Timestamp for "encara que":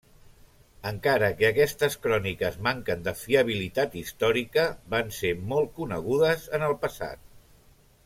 0.91-1.45